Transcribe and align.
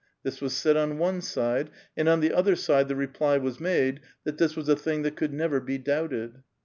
This 0.23 0.41
was 0.41 0.57
said 0.57 0.77
on 0.77 0.97
one 0.97 1.21
side; 1.21 1.69
and 1.95 2.09
on 2.09 2.21
the 2.21 2.33
other 2.33 2.55
side 2.55 2.87
the 2.87 2.95
reply 2.95 3.37
was 3.37 3.59
made 3.59 3.99
that 4.23 4.39
this 4.39 4.55
was 4.55 4.67
a 4.67 4.75
thing 4.75 5.03
that 5.03 5.15
could 5.15 5.31
never 5.31 5.59
be 5.59 5.77
doubted. 5.77 6.41